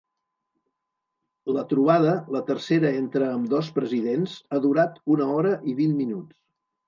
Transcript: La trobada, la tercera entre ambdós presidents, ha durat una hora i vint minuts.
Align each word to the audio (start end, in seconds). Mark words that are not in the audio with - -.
La 1.57 1.65
trobada, 1.73 2.15
la 2.37 2.41
tercera 2.47 2.91
entre 3.01 3.27
ambdós 3.35 3.69
presidents, 3.77 4.33
ha 4.57 4.61
durat 4.63 4.99
una 5.17 5.31
hora 5.35 5.55
i 5.73 5.77
vint 5.83 5.93
minuts. 6.01 6.35